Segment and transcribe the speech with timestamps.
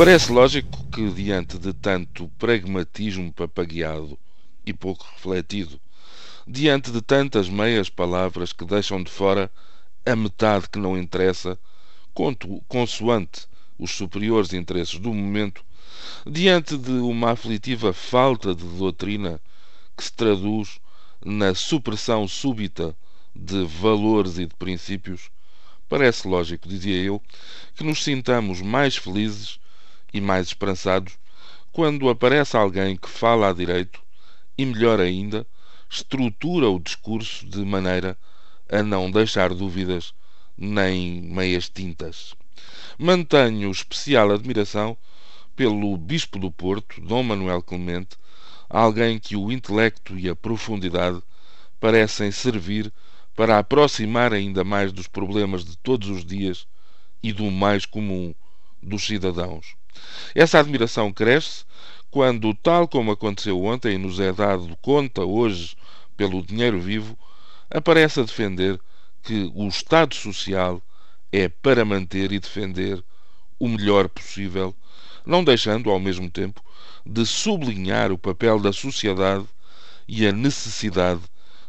[0.00, 4.18] Parece lógico que, diante de tanto pragmatismo papagueado
[4.64, 5.78] e pouco refletido,
[6.48, 9.52] diante de tantas meias palavras que deixam de fora
[10.06, 11.58] a metade que não interessa,
[12.66, 13.46] consoante
[13.78, 15.62] os superiores interesses do momento,
[16.26, 19.38] diante de uma aflitiva falta de doutrina
[19.94, 20.80] que se traduz
[21.22, 22.96] na supressão súbita
[23.36, 25.30] de valores e de princípios,
[25.90, 27.22] parece lógico, dizia eu,
[27.76, 29.59] que nos sintamos mais felizes
[30.12, 31.18] e mais esperançados
[31.72, 34.00] quando aparece alguém que fala a direito
[34.58, 35.46] e, melhor ainda,
[35.88, 38.18] estrutura o discurso de maneira
[38.68, 40.12] a não deixar dúvidas
[40.56, 42.34] nem meias tintas.
[42.98, 44.96] Mantenho especial admiração
[45.56, 48.16] pelo Bispo do Porto, Dom Manuel Clemente,
[48.68, 51.22] alguém que o intelecto e a profundidade
[51.80, 52.92] parecem servir
[53.34, 56.66] para aproximar ainda mais dos problemas de todos os dias
[57.22, 58.34] e do mais comum
[58.82, 59.79] dos cidadãos.
[60.34, 61.64] Essa admiração cresce
[62.10, 65.76] quando, tal como aconteceu ontem e nos é dado conta hoje
[66.16, 67.16] pelo dinheiro vivo,
[67.70, 68.80] aparece a defender
[69.22, 70.82] que o Estado Social
[71.32, 73.02] é para manter e defender
[73.58, 74.74] o melhor possível,
[75.24, 76.62] não deixando, ao mesmo tempo,
[77.04, 79.46] de sublinhar o papel da sociedade
[80.08, 81.20] e a necessidade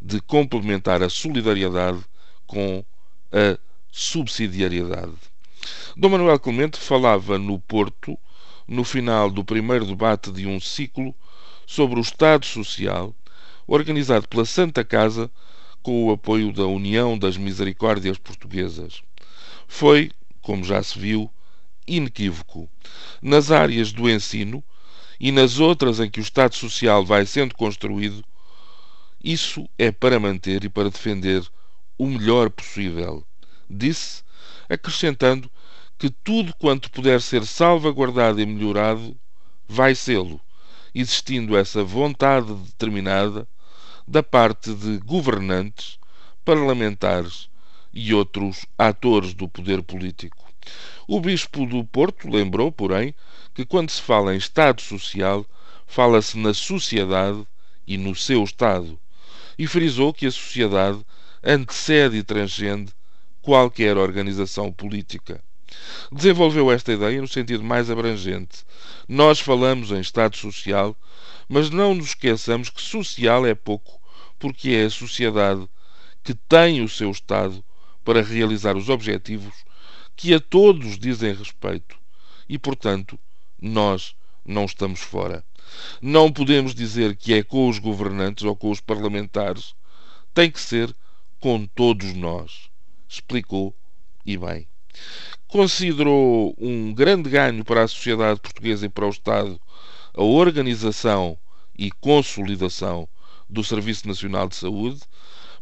[0.00, 2.04] de complementar a solidariedade
[2.46, 2.84] com
[3.32, 3.58] a
[3.90, 5.14] subsidiariedade.
[5.96, 8.18] Dom Manuel Clemente falava no Porto,
[8.66, 11.14] no final do primeiro debate de um ciclo
[11.66, 13.14] sobre o Estado Social,
[13.66, 15.30] organizado pela Santa Casa
[15.82, 19.02] com o apoio da União das Misericórdias Portuguesas.
[19.68, 20.10] Foi,
[20.42, 21.30] como já se viu,
[21.86, 22.68] inequívoco.
[23.22, 24.62] Nas áreas do ensino
[25.18, 28.24] e nas outras em que o Estado Social vai sendo construído,
[29.22, 31.44] isso é para manter e para defender
[31.98, 33.24] o melhor possível.
[33.68, 34.22] Disse,
[34.68, 35.50] acrescentando
[35.98, 39.16] que tudo quanto puder ser salvaguardado e melhorado
[39.66, 40.40] vai sê-lo,
[40.94, 43.48] existindo essa vontade determinada
[44.06, 45.98] da parte de governantes,
[46.44, 47.48] parlamentares
[47.92, 50.44] e outros atores do poder político.
[51.08, 53.14] O Bispo do Porto lembrou, porém,
[53.54, 55.46] que quando se fala em Estado Social,
[55.86, 57.46] fala-se na sociedade
[57.86, 58.98] e no seu Estado,
[59.58, 61.04] e frisou que a sociedade
[61.42, 62.92] antecede e transcende
[63.46, 65.40] qualquer organização política.
[66.10, 68.64] Desenvolveu esta ideia no sentido mais abrangente.
[69.08, 70.96] Nós falamos em Estado Social,
[71.48, 74.00] mas não nos esqueçamos que social é pouco,
[74.36, 75.64] porque é a sociedade
[76.24, 77.64] que tem o seu Estado
[78.04, 79.54] para realizar os objetivos
[80.16, 81.96] que a todos dizem respeito.
[82.48, 83.16] E, portanto,
[83.62, 85.44] nós não estamos fora.
[86.02, 89.72] Não podemos dizer que é com os governantes ou com os parlamentares.
[90.34, 90.92] Tem que ser
[91.38, 92.74] com todos nós.
[93.08, 93.74] Explicou
[94.24, 94.68] e bem
[95.48, 99.60] considerou um grande ganho para a sociedade portuguesa e para o Estado
[100.14, 101.38] a organização
[101.78, 103.08] e consolidação
[103.48, 105.00] do Serviço Nacional de Saúde,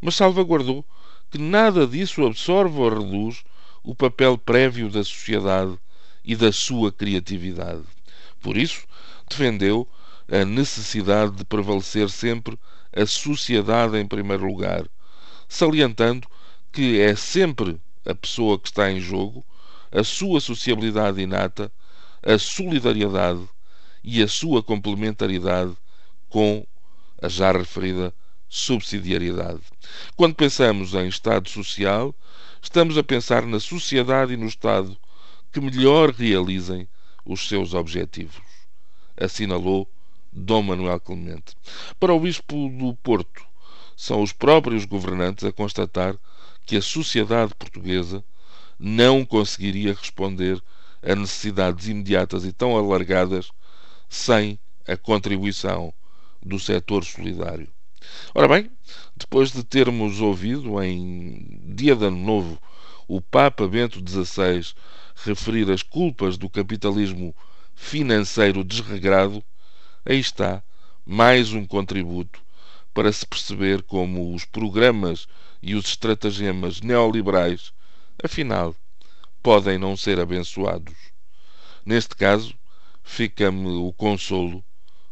[0.00, 0.84] mas salvaguardou
[1.30, 3.44] que nada disso absorve ou reduz
[3.82, 5.76] o papel prévio da sociedade
[6.24, 7.82] e da sua criatividade.
[8.40, 8.86] Por isso,
[9.28, 9.86] defendeu
[10.28, 12.58] a necessidade de prevalecer sempre
[12.92, 14.86] a sociedade em primeiro lugar,
[15.48, 16.26] salientando
[16.74, 19.46] que é sempre a pessoa que está em jogo
[19.92, 21.70] a sua sociabilidade inata,
[22.20, 23.48] a solidariedade
[24.02, 25.72] e a sua complementaridade
[26.28, 26.66] com
[27.22, 28.12] a já referida
[28.48, 29.60] subsidiariedade.
[30.16, 32.12] Quando pensamos em Estado Social,
[32.60, 34.96] estamos a pensar na sociedade e no Estado
[35.52, 36.88] que melhor realizem
[37.24, 38.42] os seus objetivos,
[39.16, 39.88] assinalou
[40.32, 41.56] Dom Manuel Clemente.
[42.00, 43.46] Para o Bispo do Porto,
[43.96, 46.18] são os próprios governantes a constatar
[46.64, 48.24] que a sociedade portuguesa
[48.78, 50.62] não conseguiria responder
[51.02, 53.50] a necessidades imediatas e tão alargadas
[54.08, 55.92] sem a contribuição
[56.42, 57.68] do setor solidário.
[58.34, 58.70] Ora bem,
[59.16, 62.60] depois de termos ouvido em dia de Ano Novo
[63.06, 64.74] o Papa Bento XVI
[65.16, 67.34] referir as culpas do capitalismo
[67.74, 69.42] financeiro desregrado,
[70.04, 70.62] aí está
[71.04, 72.43] mais um contributo
[72.94, 75.26] para se perceber como os programas
[75.60, 77.72] e os estratagemas neoliberais
[78.22, 78.74] afinal,
[79.42, 80.94] podem não ser abençoados.
[81.84, 82.54] Neste caso,
[83.02, 84.64] fica-me o consolo,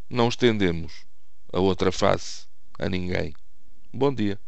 [0.08, 1.05] não estendemos
[1.52, 2.46] a outra face
[2.79, 3.34] a ninguém.
[3.93, 4.38] Bom dia.